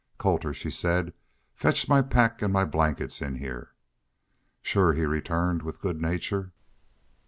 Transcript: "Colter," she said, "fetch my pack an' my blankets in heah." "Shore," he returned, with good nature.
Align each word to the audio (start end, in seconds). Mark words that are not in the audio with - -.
"Colter," 0.17 0.51
she 0.51 0.71
said, 0.71 1.13
"fetch 1.53 1.87
my 1.87 2.01
pack 2.01 2.41
an' 2.41 2.51
my 2.51 2.65
blankets 2.65 3.21
in 3.21 3.35
heah." 3.35 3.67
"Shore," 4.63 4.93
he 4.93 5.05
returned, 5.05 5.61
with 5.61 5.79
good 5.79 6.01
nature. 6.01 6.53